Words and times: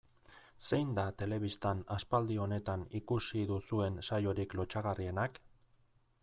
Zein 0.67 0.93
da 0.99 1.03
telebistan 1.23 1.83
aspaldi 1.95 2.37
honetan 2.45 2.87
ikusi 3.01 3.45
duzuen 3.53 4.01
saiorik 4.11 4.57
lotsagarrienak? 4.61 5.39